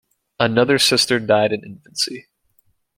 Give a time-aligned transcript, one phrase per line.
[0.39, 2.25] Another sister died in infancy.